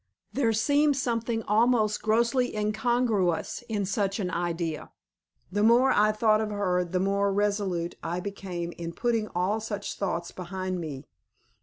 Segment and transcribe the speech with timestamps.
[0.33, 4.89] There seemed something almost grossly incongruous in any such idea.
[5.51, 9.93] The more I thought of her the more resolute I became in putting all such
[9.99, 11.05] thoughts behind me.